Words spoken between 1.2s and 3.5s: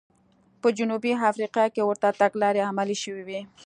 افریقا کې هم ورته تګلارې عملي شوې وې.